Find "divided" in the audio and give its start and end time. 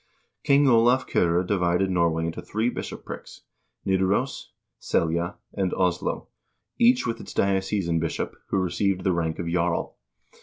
1.45-1.91